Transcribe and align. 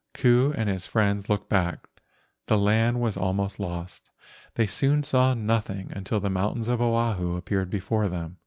Ku 0.15 0.51
and 0.57 0.67
his 0.67 0.87
friends 0.87 1.29
looked 1.29 1.47
back, 1.47 1.87
the 2.47 2.57
land 2.57 2.99
was 2.99 3.17
almost 3.17 3.59
lost; 3.59 4.09
they 4.55 4.65
soon 4.65 5.03
saw 5.03 5.35
nothing 5.35 5.93
until 5.95 6.19
the 6.19 6.27
mountains 6.27 6.67
of 6.67 6.81
Oahu 6.81 7.35
appeared 7.37 7.69
before 7.69 8.07
them. 8.07 8.37